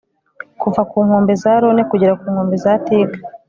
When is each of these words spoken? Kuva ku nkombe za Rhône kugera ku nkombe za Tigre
Kuva 0.61 0.81
ku 0.89 0.97
nkombe 1.05 1.33
za 1.41 1.53
Rhône 1.61 1.81
kugera 1.91 2.13
ku 2.19 2.25
nkombe 2.33 2.55
za 2.63 2.73
Tigre 2.85 3.19